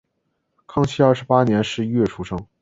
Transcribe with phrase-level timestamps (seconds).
[0.65, 2.47] 康熙二十八年十一月出生。